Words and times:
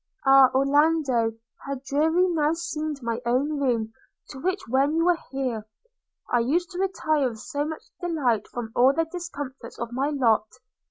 'Ah! 0.25 0.49
Orlando, 0.55 1.33
how 1.63 1.75
dreary 1.85 2.25
now 2.27 2.53
seemed 2.53 3.03
my 3.03 3.21
own 3.23 3.59
room, 3.59 3.93
to 4.29 4.39
which 4.39 4.67
when 4.67 4.95
you 4.95 5.05
were 5.05 5.19
here, 5.29 5.67
I 6.27 6.39
used 6.39 6.71
to 6.71 6.79
retire 6.79 7.29
with 7.29 7.37
so 7.39 7.65
much 7.65 7.83
delight 7.99 8.47
from 8.47 8.71
all 8.75 8.93
the 8.95 9.05
discomforts 9.05 9.77
of 9.77 9.91
my 9.91 10.09
lot! 10.09 10.47